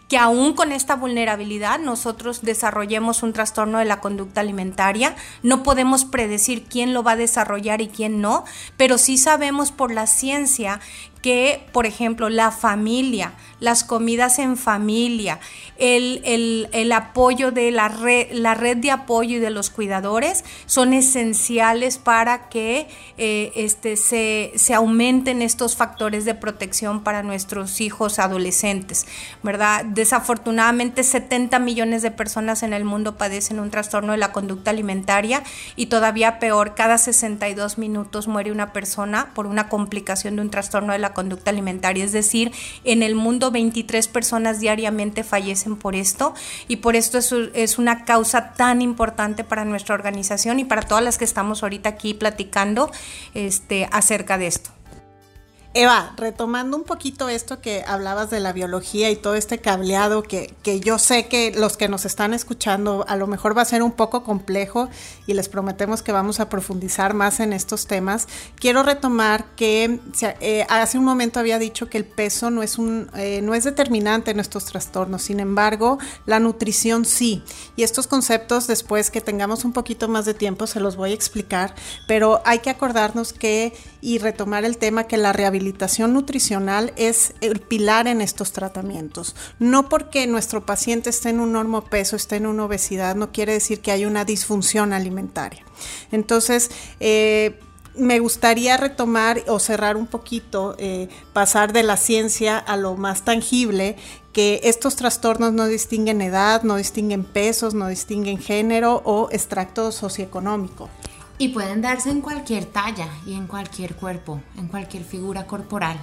que 0.09 0.17
aún 0.17 0.53
con 0.53 0.71
esta 0.71 0.95
vulnerabilidad 0.95 1.79
nosotros 1.79 2.41
desarrollemos 2.41 3.23
un 3.23 3.33
trastorno 3.33 3.79
de 3.79 3.85
la 3.85 4.01
conducta 4.01 4.41
alimentaria. 4.41 5.15
No 5.41 5.63
podemos 5.63 6.05
predecir 6.05 6.65
quién 6.65 6.93
lo 6.93 7.03
va 7.03 7.13
a 7.13 7.15
desarrollar 7.15 7.81
y 7.81 7.87
quién 7.87 8.21
no, 8.21 8.43
pero 8.77 8.97
sí 8.97 9.17
sabemos 9.17 9.71
por 9.71 9.91
la 9.91 10.07
ciencia 10.07 10.79
que, 11.25 11.65
por 11.71 11.87
ejemplo, 11.87 12.29
la 12.29 12.51
familia, 12.51 13.33
las 13.59 13.83
comidas 13.83 14.37
en 14.37 14.57
familia, 14.57 15.39
el, 15.77 16.91
apoyo 16.93 17.51
de 17.51 17.71
la 17.71 17.87
red, 17.87 18.27
la 18.31 18.53
red 18.53 18.77
de 18.77 18.91
apoyo 18.91 19.37
y 19.37 19.39
de 19.39 19.49
los 19.49 19.71
cuidadores 19.71 20.45
son 20.67 20.93
esenciales 20.93 21.97
para 21.97 22.47
que 22.47 22.87
eh, 23.17 23.51
este, 23.55 23.97
se, 23.97 24.51
se, 24.53 24.75
aumenten 24.75 25.41
estos 25.41 25.75
factores 25.75 26.25
de 26.25 26.35
protección 26.35 27.03
para 27.03 27.23
nuestros 27.23 27.81
hijos 27.81 28.19
adolescentes, 28.19 29.07
¿verdad? 29.41 29.83
Desafortunadamente 29.83 31.01
70 31.01 31.57
millones 31.57 32.03
de 32.03 32.11
personas 32.11 32.61
en 32.61 32.71
el 32.71 32.85
mundo 32.85 33.17
padecen 33.17 33.59
un 33.59 33.71
trastorno 33.71 34.11
de 34.11 34.19
la 34.19 34.31
conducta 34.31 34.69
alimentaria 34.69 35.41
y 35.75 35.87
todavía 35.87 36.37
peor, 36.37 36.75
cada 36.75 36.99
62 36.99 37.79
minutos 37.79 38.27
muere 38.27 38.51
una 38.51 38.73
persona 38.73 39.31
por 39.33 39.47
una 39.47 39.69
complicación 39.69 40.35
de 40.35 40.43
un 40.43 40.51
trastorno 40.51 40.93
de 40.93 40.99
la 40.99 41.14
conducta 41.15 41.49
alimentaria. 41.49 42.05
Es 42.05 42.11
decir, 42.11 42.51
en 42.83 43.01
el 43.01 43.15
mundo 43.15 43.49
23 43.49 44.07
personas 44.09 44.59
diariamente 44.59 45.23
fallecen 45.23 45.75
por 45.75 45.95
esto 45.95 46.35
y 46.67 46.75
por 46.75 46.95
esto 46.95 47.17
es, 47.17 47.33
es 47.55 47.79
una 47.79 48.05
causa 48.05 48.53
tan 48.53 48.83
importante 48.83 49.43
para 49.43 49.65
nuestra 49.65 49.95
organización 49.95 50.59
y 50.59 50.65
para 50.65 50.83
todas 50.83 51.03
las 51.03 51.17
que 51.17 51.25
estamos 51.25 51.63
ahorita 51.63 51.89
aquí 51.89 52.13
platicando 52.13 52.91
este, 53.33 53.89
acerca 53.91 54.37
de 54.37 54.45
esto. 54.45 54.74
Eva, 55.77 56.13
retomando 56.15 56.77
un 56.77 56.85
poquito 56.85 57.27
esto 57.27 57.59
que 57.59 57.83
hablabas 57.85 58.29
de 58.29 58.39
la 58.39 58.53
biología 58.53 59.11
y 59.11 59.17
todo 59.17 59.35
este 59.35 59.57
cableado 59.57 60.23
que, 60.23 60.53
que, 60.63 60.79
yo 60.79 60.97
sé 60.97 61.27
que 61.27 61.51
los 61.51 61.75
que 61.75 61.89
nos 61.89 62.05
están 62.05 62.33
escuchando 62.33 63.03
a 63.09 63.17
lo 63.17 63.27
mejor 63.27 63.57
va 63.57 63.63
a 63.63 63.65
ser 63.65 63.83
un 63.83 63.91
poco 63.91 64.23
complejo 64.23 64.87
y 65.27 65.33
les 65.33 65.49
prometemos 65.49 66.01
que 66.01 66.13
vamos 66.13 66.39
a 66.39 66.47
profundizar 66.47 67.13
más 67.13 67.41
en 67.41 67.51
estos 67.51 67.87
temas, 67.87 68.29
quiero 68.55 68.83
retomar 68.83 69.47
que 69.57 69.99
eh, 70.39 70.65
hace 70.69 70.97
un 70.97 71.03
momento 71.03 71.41
había 71.41 71.59
dicho 71.59 71.89
que 71.89 71.97
el 71.97 72.05
peso 72.05 72.49
no 72.51 72.63
es, 72.63 72.77
un, 72.77 73.09
eh, 73.13 73.41
no 73.43 73.53
es 73.53 73.65
determinante 73.65 74.31
en 74.31 74.39
estos 74.39 74.63
trastornos, 74.63 75.23
sin 75.23 75.41
embargo, 75.41 75.97
la 76.25 76.39
nutrición 76.39 77.03
sí. 77.03 77.43
Y 77.75 77.83
estos 77.83 78.07
conceptos 78.07 78.67
después 78.67 79.11
que 79.11 79.19
tengamos 79.19 79.65
un 79.65 79.73
poquito 79.73 80.07
más 80.07 80.23
de 80.23 80.35
tiempo 80.35 80.67
se 80.67 80.79
los 80.79 80.95
voy 80.95 81.11
a 81.11 81.15
explicar, 81.15 81.75
pero 82.07 82.41
hay 82.45 82.59
que 82.59 82.69
acordarnos 82.69 83.33
que 83.33 83.73
y 83.99 84.19
retomar 84.19 84.63
el 84.63 84.77
tema 84.77 85.05
que 85.05 85.17
la 85.17 85.33
rehabilitación 85.33 85.64
rehabilitación 85.65 86.13
nutricional 86.13 86.93
es 86.95 87.33
el 87.41 87.59
pilar 87.59 88.07
en 88.07 88.21
estos 88.21 88.51
tratamientos. 88.51 89.35
No 89.57 89.89
porque 89.89 90.27
nuestro 90.27 90.63
paciente 90.65 91.09
esté 91.09 91.29
en 91.29 91.39
un 91.39 91.53
normo 91.53 91.83
peso, 91.83 92.15
esté 92.15 92.35
en 92.35 92.45
una 92.45 92.65
obesidad, 92.65 93.15
no 93.15 93.31
quiere 93.31 93.53
decir 93.53 93.81
que 93.81 93.91
hay 93.91 94.05
una 94.05 94.25
disfunción 94.25 94.93
alimentaria. 94.93 95.63
Entonces, 96.11 96.69
eh, 96.99 97.59
me 97.95 98.19
gustaría 98.19 98.77
retomar 98.77 99.41
o 99.47 99.59
cerrar 99.59 99.97
un 99.97 100.05
poquito, 100.05 100.75
eh, 100.77 101.07
pasar 101.33 101.73
de 101.73 101.81
la 101.81 101.97
ciencia 101.97 102.57
a 102.57 102.77
lo 102.77 102.95
más 102.95 103.23
tangible, 103.23 103.95
que 104.33 104.59
estos 104.65 104.97
trastornos 104.97 105.53
no 105.53 105.65
distinguen 105.65 106.21
edad, 106.21 106.61
no 106.63 106.75
distinguen 106.75 107.23
pesos, 107.23 107.73
no 107.73 107.87
distinguen 107.87 108.37
género 108.37 109.01
o 109.05 109.29
extracto 109.31 109.91
socioeconómico. 109.91 110.89
Y 111.37 111.49
pueden 111.49 111.81
darse 111.81 112.09
en 112.09 112.21
cualquier 112.21 112.65
talla 112.65 113.09
y 113.25 113.33
en 113.33 113.47
cualquier 113.47 113.95
cuerpo, 113.95 114.41
en 114.57 114.67
cualquier 114.67 115.03
figura 115.03 115.45
corporal. 115.45 115.97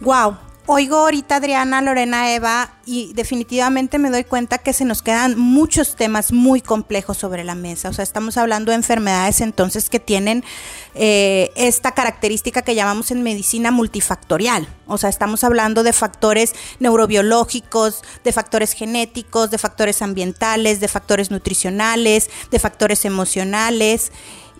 Wow, 0.00 0.36
oigo 0.66 0.96
ahorita 0.96 1.36
Adriana, 1.36 1.82
Lorena, 1.82 2.34
Eva 2.34 2.72
y 2.86 3.12
definitivamente 3.12 3.98
me 3.98 4.10
doy 4.10 4.24
cuenta 4.24 4.58
que 4.58 4.72
se 4.72 4.84
nos 4.84 5.02
quedan 5.02 5.38
muchos 5.38 5.96
temas 5.96 6.32
muy 6.32 6.60
complejos 6.60 7.18
sobre 7.18 7.44
la 7.44 7.54
mesa. 7.54 7.90
O 7.90 7.92
sea, 7.92 8.02
estamos 8.02 8.36
hablando 8.36 8.70
de 8.70 8.76
enfermedades 8.76 9.40
entonces 9.40 9.90
que 9.90 10.00
tienen 10.00 10.44
eh, 10.94 11.52
esta 11.56 11.92
característica 11.92 12.62
que 12.62 12.74
llamamos 12.74 13.10
en 13.10 13.22
medicina 13.22 13.70
multifactorial. 13.70 14.66
O 14.86 14.98
sea, 14.98 15.10
estamos 15.10 15.44
hablando 15.44 15.82
de 15.82 15.92
factores 15.92 16.54
neurobiológicos, 16.80 18.02
de 18.22 18.32
factores 18.32 18.72
genéticos, 18.72 19.50
de 19.50 19.58
factores 19.58 20.02
ambientales, 20.02 20.80
de 20.80 20.88
factores 20.88 21.30
nutricionales, 21.30 22.30
de 22.50 22.58
factores 22.58 23.04
emocionales 23.04 24.12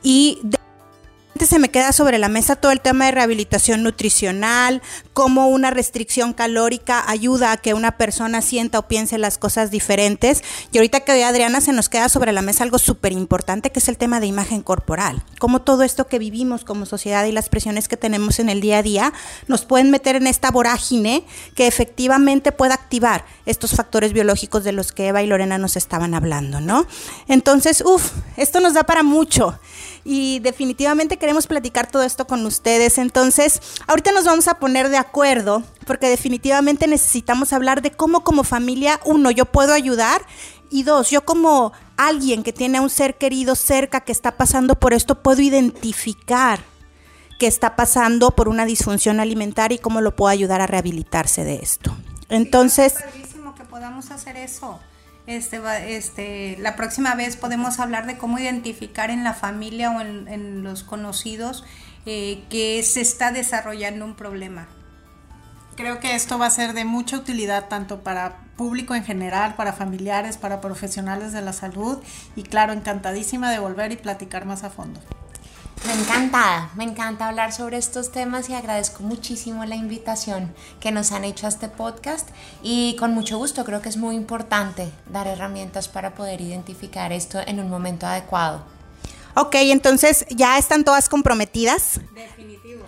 y 0.03 0.41
se 1.41 1.59
me 1.59 1.71
queda 1.71 1.93
sobre 1.93 2.19
la 2.19 2.29
mesa 2.29 2.57
todo 2.57 2.73
el 2.73 2.81
tema 2.81 3.07
de 3.07 3.11
rehabilitación 3.13 3.83
nutricional, 3.83 4.83
cómo 5.13 5.49
una 5.49 5.71
restricción 5.71 6.33
calórica 6.33 7.05
ayuda 7.09 7.53
a 7.53 7.57
que 7.57 7.75
una 7.75 7.99
persona 7.99 8.41
sienta 8.41 8.79
o 8.79 8.89
piense 8.89 9.19
las 9.19 9.37
cosas 9.37 9.71
diferentes. 9.71 10.43
Y 10.73 10.79
ahorita 10.79 11.01
que 11.01 11.25
Adriana 11.25 11.61
se 11.61 11.73
nos 11.73 11.89
queda 11.89 12.09
sobre 12.09 12.33
la 12.33 12.41
mesa 12.43 12.65
algo 12.65 12.79
súper 12.79 13.13
importante 13.13 13.71
que 13.71 13.81
es 13.81 13.89
el 13.89 13.99
tema 13.99 14.21
de 14.21 14.27
imagen 14.27 14.63
corporal. 14.63 15.23
Cómo 15.39 15.63
todo 15.63 15.83
esto 15.83 16.07
que 16.07 16.19
vivimos 16.19 16.65
como 16.65 16.87
sociedad 16.87 17.25
y 17.25 17.33
las 17.33 17.49
presiones 17.49 17.89
que 17.89 17.97
tenemos 17.97 18.39
en 18.39 18.49
el 18.49 18.61
día 18.61 18.79
a 18.79 18.83
día 18.83 19.13
nos 19.49 19.65
pueden 19.65 19.91
meter 19.91 20.17
en 20.17 20.27
esta 20.27 20.51
vorágine 20.51 21.25
que 21.55 21.67
efectivamente 21.67 22.53
pueda 22.53 22.75
activar 22.75 23.25
estos 23.45 23.73
factores 23.73 24.13
biológicos 24.13 24.65
de 24.65 24.73
los 24.73 24.93
que 24.93 25.09
Eva 25.09 25.23
y 25.23 25.27
Lorena 25.27 25.59
nos 25.59 25.77
estaban 25.77 26.15
hablando, 26.15 26.61
¿no? 26.61 26.87
Entonces, 27.29 27.83
uff, 27.85 28.13
esto 28.37 28.61
nos 28.61 28.75
da 28.75 28.85
para 28.85 29.03
mucho 29.03 29.59
y 30.05 30.39
definitivamente 30.41 31.17
queremos 31.25 31.47
platicar 31.47 31.91
todo 31.91 32.03
esto 32.03 32.27
con 32.27 32.45
ustedes. 32.45 32.99
Entonces, 32.99 33.63
ahorita 33.87 34.13
nos 34.13 34.27
vamos 34.27 34.47
a 34.47 34.59
poner 34.59 34.91
de 34.91 34.99
acuerdo 34.99 35.63
porque 35.87 36.11
definitivamente 36.11 36.87
necesitamos 36.87 37.55
hablar 37.55 37.81
de 37.81 37.93
cómo 37.93 38.23
como 38.25 38.45
familia, 38.45 39.01
uno, 39.07 39.31
yo 39.31 39.47
puedo 39.47 39.73
ayudar 39.73 40.21
y 40.69 40.83
dos, 40.83 41.09
yo 41.09 41.25
como 41.25 41.73
alguien 41.97 42.43
que 42.43 42.53
tiene 42.53 42.77
a 42.77 42.83
un 42.83 42.91
ser 42.91 43.17
querido 43.17 43.55
cerca 43.55 44.03
que 44.03 44.13
está 44.13 44.37
pasando 44.37 44.79
por 44.79 44.93
esto, 44.93 45.23
puedo 45.23 45.41
identificar 45.41 46.61
que 47.39 47.47
está 47.47 47.75
pasando 47.75 48.33
por 48.33 48.49
una 48.49 48.67
disfunción 48.67 49.19
alimentaria 49.19 49.77
y 49.77 49.79
cómo 49.79 50.03
lo 50.03 50.15
puedo 50.15 50.29
ayudar 50.29 50.61
a 50.61 50.67
rehabilitarse 50.67 51.43
de 51.43 51.55
esto. 51.55 51.97
Entonces... 52.29 52.97
que 53.57 53.65
podamos 53.65 54.11
hacer 54.11 54.37
eso. 54.37 54.79
Este, 55.27 55.97
este, 55.97 56.57
la 56.59 56.77
próxima 56.77 57.15
vez 57.15 57.37
podemos 57.37 57.81
hablar 57.81 58.07
de 58.07 58.19
cómo 58.19 58.39
identificar 58.39 59.11
en 59.11 59.25
la 59.25 59.33
familia 59.33 59.91
o 59.91 60.01
en, 60.01 60.63
los 60.63 60.83
conocidos 60.83 61.65
eh, 62.05 62.45
que 62.51 62.83
se 62.83 63.01
está 63.01 63.33
desarrollando 63.33 64.05
un 64.05 64.15
problema. 64.15 64.69
Creo 65.77 65.99
que 65.99 66.15
esto 66.15 66.39
va 66.39 66.47
a 66.47 66.51
ser 66.51 66.75
de 66.75 66.85
mucha 66.85 67.17
utilidad 67.17 67.69
tanto 67.69 68.03
para 68.03 68.45
público 68.57 68.95
en 68.95 69.05
general, 69.05 69.55
para 69.57 69.73
familiares, 69.73 70.37
para 70.37 70.61
profesionales 70.61 71.33
de 71.33 71.43
la 71.43 71.53
salud 71.53 71.99
y 72.37 72.43
claro, 72.43 72.73
encantadísima 72.73 73.51
de 73.51 73.59
volver 73.59 73.93
y 73.93 73.97
platicar 73.97 74.45
más 74.45 74.63
a 74.63 74.71
fondo. 74.71 75.01
Me 75.87 75.93
encanta, 75.93 76.71
me 76.77 76.85
encanta 76.85 77.29
hablar 77.29 77.53
sobre 77.53 77.77
estos 77.77 78.11
temas 78.11 78.49
y 78.49 78.55
agradezco 78.55 79.03
muchísimo 79.03 79.65
la 79.65 79.77
invitación 79.77 80.55
que 80.81 80.93
nos 80.93 81.13
han 81.13 81.25
hecho 81.25 81.47
a 81.47 81.51
este 81.51 81.69
podcast 81.69 82.29
y 82.63 82.97
con 82.99 83.13
mucho 83.13 83.37
gusto 83.37 83.65
creo 83.65 83.83
que 83.83 83.91
es 83.91 83.97
muy 83.97 84.17
importante 84.17 84.91
dar 85.11 85.27
herramientas 85.27 85.89
para 85.89 86.15
poder 86.15 86.41
identificar 86.41 87.13
esto 87.13 87.39
en 87.47 87.61
un 87.61 87.69
momento 87.69 88.07
adecuado. 88.07 88.65
Ok, 89.37 89.57
entonces 89.57 90.25
ya 90.31 90.59
están 90.59 90.85
todas 90.85 91.09
comprometidas. 91.09 92.01
Definitivo. 92.15 92.85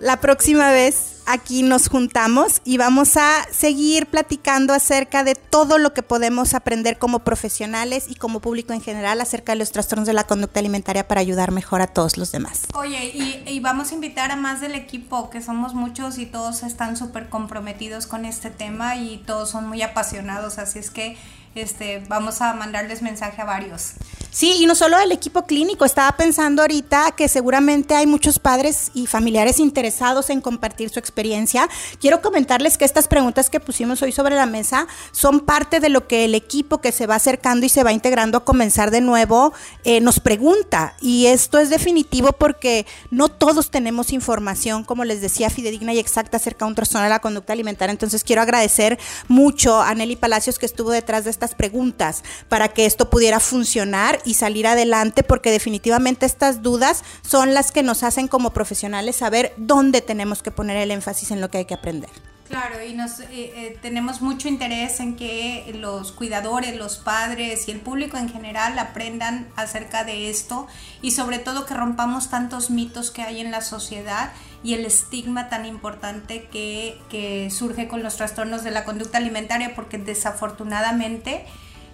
La 0.00 0.20
próxima 0.20 0.70
vez 0.70 1.17
aquí 1.28 1.62
nos 1.62 1.88
juntamos 1.88 2.62
y 2.64 2.78
vamos 2.78 3.18
a 3.18 3.46
seguir 3.52 4.06
platicando 4.06 4.72
acerca 4.72 5.24
de 5.24 5.34
todo 5.34 5.76
lo 5.76 5.92
que 5.92 6.02
podemos 6.02 6.54
aprender 6.54 6.98
como 6.98 7.18
profesionales 7.20 8.06
y 8.08 8.14
como 8.14 8.40
público 8.40 8.72
en 8.72 8.80
general 8.80 9.20
acerca 9.20 9.52
de 9.52 9.56
los 9.56 9.70
trastornos 9.70 10.06
de 10.06 10.14
la 10.14 10.24
conducta 10.24 10.58
alimentaria 10.60 11.06
para 11.06 11.20
ayudar 11.20 11.52
mejor 11.52 11.82
a 11.82 11.86
todos 11.86 12.16
los 12.16 12.32
demás. 12.32 12.62
Oye, 12.74 13.42
y, 13.46 13.60
vamos 13.60 13.92
a 13.92 13.94
invitar 13.94 14.30
a 14.30 14.36
más 14.36 14.60
del 14.62 14.74
equipo, 14.74 15.28
que 15.28 15.42
somos 15.42 15.74
muchos 15.74 16.16
y 16.16 16.24
todos 16.24 16.62
están 16.62 16.96
súper 16.96 17.28
comprometidos 17.28 18.06
con 18.06 18.24
este 18.24 18.50
tema 18.50 18.96
y 18.96 19.18
todos 19.26 19.50
son 19.50 19.68
muy 19.68 19.82
apasionados, 19.82 20.58
así 20.58 20.78
es 20.78 20.90
que 20.90 21.18
este, 21.54 22.02
vamos 22.08 22.40
a 22.40 22.54
mandarles 22.54 23.02
mensaje 23.02 23.40
a 23.40 23.44
varios. 23.44 23.94
Sí, 24.30 24.56
y 24.60 24.66
no 24.66 24.74
solo 24.74 24.98
el 24.98 25.10
equipo 25.10 25.46
clínico, 25.46 25.84
estaba 25.84 26.12
pensando 26.16 26.62
ahorita 26.62 27.12
que 27.16 27.28
seguramente 27.28 27.94
hay 27.94 28.06
muchos 28.06 28.38
padres 28.38 28.90
y 28.94 29.06
familiares 29.06 29.58
interesados 29.58 30.28
en 30.28 30.42
compartir 30.42 30.90
su 30.90 30.98
experiencia. 30.98 31.68
Quiero 31.98 32.20
comentarles 32.20 32.76
que 32.76 32.84
estas 32.84 33.08
preguntas 33.08 33.48
que 33.48 33.58
pusimos 33.58 34.02
hoy 34.02 34.12
sobre 34.12 34.36
la 34.36 34.46
mesa 34.46 34.86
son 35.12 35.40
parte 35.40 35.80
de 35.80 35.88
lo 35.88 36.06
que 36.06 36.26
el 36.26 36.34
equipo 36.34 36.78
que 36.78 36.92
se 36.92 37.06
va 37.06 37.14
acercando 37.14 37.64
y 37.64 37.68
se 37.70 37.82
va 37.82 37.92
integrando 37.92 38.38
a 38.38 38.44
comenzar 38.44 38.90
de 38.90 39.00
nuevo 39.00 39.54
eh, 39.84 40.00
nos 40.00 40.20
pregunta. 40.20 40.94
Y 41.00 41.26
esto 41.26 41.58
es 41.58 41.70
definitivo 41.70 42.32
porque 42.32 42.86
no 43.10 43.30
todos 43.30 43.70
tenemos 43.70 44.12
información, 44.12 44.84
como 44.84 45.04
les 45.04 45.22
decía, 45.22 45.48
fidedigna 45.48 45.94
y 45.94 45.98
exacta 45.98 46.36
acerca 46.36 46.66
de 46.66 46.68
un 46.68 46.74
trastorno 46.74 47.04
de 47.04 47.10
la 47.10 47.20
conducta 47.20 47.54
alimentaria. 47.54 47.92
Entonces 47.92 48.24
quiero 48.24 48.42
agradecer 48.42 48.98
mucho 49.26 49.80
a 49.80 49.94
Nelly 49.94 50.16
Palacios 50.16 50.58
que 50.58 50.66
estuvo 50.66 50.90
detrás 50.90 51.24
de 51.24 51.30
estas 51.38 51.54
preguntas 51.54 52.24
para 52.48 52.68
que 52.68 52.84
esto 52.84 53.10
pudiera 53.10 53.38
funcionar 53.38 54.18
y 54.24 54.34
salir 54.34 54.66
adelante, 54.66 55.22
porque 55.22 55.52
definitivamente 55.52 56.26
estas 56.26 56.62
dudas 56.62 57.04
son 57.22 57.54
las 57.54 57.70
que 57.70 57.84
nos 57.84 58.02
hacen 58.02 58.26
como 58.26 58.52
profesionales 58.52 59.16
saber 59.16 59.54
dónde 59.56 60.00
tenemos 60.00 60.42
que 60.42 60.50
poner 60.50 60.76
el 60.78 60.90
énfasis 60.90 61.30
en 61.30 61.40
lo 61.40 61.48
que 61.48 61.58
hay 61.58 61.64
que 61.64 61.74
aprender. 61.74 62.10
Claro, 62.48 62.82
y 62.82 62.94
nos 62.94 63.20
eh, 63.20 63.26
eh, 63.30 63.78
tenemos 63.82 64.22
mucho 64.22 64.48
interés 64.48 65.00
en 65.00 65.16
que 65.16 65.70
los 65.78 66.12
cuidadores, 66.12 66.74
los 66.76 66.96
padres 66.96 67.68
y 67.68 67.72
el 67.72 67.80
público 67.80 68.16
en 68.16 68.30
general 68.30 68.78
aprendan 68.78 69.48
acerca 69.54 70.04
de 70.04 70.30
esto 70.30 70.66
y 71.02 71.10
sobre 71.10 71.38
todo 71.38 71.66
que 71.66 71.74
rompamos 71.74 72.30
tantos 72.30 72.70
mitos 72.70 73.10
que 73.10 73.20
hay 73.20 73.40
en 73.40 73.50
la 73.50 73.60
sociedad 73.60 74.32
y 74.64 74.72
el 74.72 74.86
estigma 74.86 75.50
tan 75.50 75.66
importante 75.66 76.48
que, 76.50 77.48
surge 77.50 77.86
con 77.86 78.02
los 78.02 78.16
trastornos 78.16 78.64
de 78.64 78.70
la 78.70 78.84
conducta 78.84 79.18
alimentaria 79.18 79.74
porque 79.74 79.98
desafortunadamente 79.98 81.44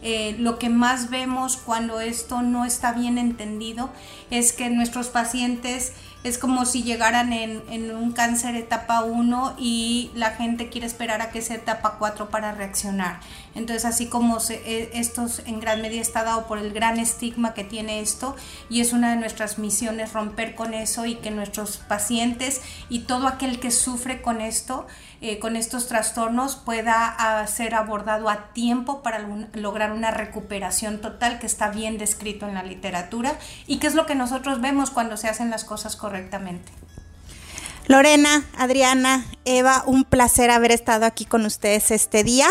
eh, 0.03 0.37
lo 0.39 0.59
que 0.59 0.69
más 0.69 1.11
vemos 1.11 1.57
cuando 1.57 2.01
esto 2.01 2.43
no 2.43 2.65
está 2.65 2.93
bien 2.93 3.19
entendido 3.19 3.91
es 4.31 4.53
que 4.53 4.71
nuestros 4.71 5.09
pacientes 5.09 5.95
es 6.25 6.39
como 6.39 6.65
si 6.65 6.83
llegaran 6.83 7.35
en, 7.35 7.95
un 7.95 8.13
cáncer 8.13 8.57
etapa 8.57 9.05
1 9.05 9.57
y 9.59 10.11
la 10.15 10.31
gente 10.31 10.71
quiere 10.71 10.87
esperar 10.87 11.21
a 11.21 11.31
que 11.31 11.43
sea 11.43 11.57
etapa 11.57 11.97
4 11.99 12.31
para 12.31 12.53
reaccionar. 12.53 13.21
Entonces, 13.55 13.85
así 13.85 14.07
como 14.07 14.39
e, 14.49 14.91
esto 14.95 15.27
en 15.45 15.61
gran 15.61 15.83
medida 15.83 16.01
está 16.01 16.25
dado 16.25 16.47
por 16.47 16.59
el 16.59 16.73
gran 16.73 16.99
estigma 16.99 17.53
que 17.53 17.63
tiene 17.63 18.01
esto, 18.01 18.35
y 18.71 18.81
es 18.81 18.95
una 18.95 19.11
de 19.11 19.17
nuestras 19.17 19.59
misiones 19.59 20.15
romper 20.15 20.55
con 20.55 20.73
eso 20.73 21.05
y 21.05 21.17
que 21.17 21.31
nuestros 21.31 21.77
pacientes 21.77 22.63
y 22.89 23.01
todo 23.01 23.29
aquel 23.29 23.61
que 23.61 23.71
sufre 23.71 24.23
con 24.23 24.41
esto, 24.41 24.87
eh, 25.27 25.39
con 25.39 25.57
estos 25.57 25.89
trastornos, 25.89 26.55
pueda 26.55 27.07
ah, 27.19 27.47
ser 27.47 27.75
abordado 27.75 28.29
a 28.29 28.53
tiempo 28.53 29.03
para 29.03 29.27
lograr 29.55 29.93
una 29.93 30.11
recuperación 30.11 31.01
total 31.01 31.39
que 31.39 31.47
está 31.47 31.71
bien 31.71 31.97
descrito 31.97 32.47
en 32.47 32.53
la 32.53 32.63
literatura 32.63 33.39
y 33.67 33.79
que 33.79 33.87
es 33.87 33.95
lo 33.95 34.05
que 34.05 34.15
nosotros 34.15 34.61
vemos 34.61 34.91
cuando 34.91 35.17
se 35.17 35.29
hacen 35.29 35.49
las 35.49 35.65
cosas 35.65 35.97
correctamente. 35.97 36.71
Lorena, 37.87 38.45
Adriana, 38.59 39.25
Eva, 39.47 39.83
un 39.87 40.05
placer 40.05 40.51
haber 40.51 40.73
estado 40.73 41.07
aquí 41.07 41.25
con 41.25 41.47
ustedes 41.47 41.91
este 41.91 42.23
día. 42.23 42.49